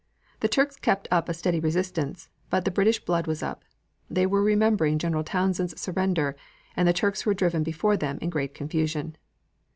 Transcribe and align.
The 0.39 0.47
Turks 0.47 0.77
kept 0.77 1.07
up 1.11 1.29
a 1.29 1.33
steady 1.35 1.59
resistance, 1.59 2.27
but 2.49 2.65
the 2.65 2.71
British 2.71 3.05
blood 3.05 3.27
was 3.27 3.43
up. 3.43 3.63
They 4.09 4.25
were 4.25 4.41
remembering 4.41 4.97
General 4.97 5.23
Townshend's 5.23 5.79
surrender, 5.79 6.35
and 6.75 6.87
the 6.87 6.91
Turks 6.93 7.23
were 7.23 7.35
driven 7.35 7.61
before 7.61 7.97
them 7.97 8.17
in 8.19 8.31
great 8.31 8.55
confusion. 8.55 9.15